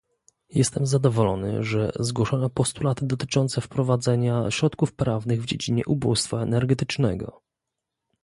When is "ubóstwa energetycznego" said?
5.85-7.41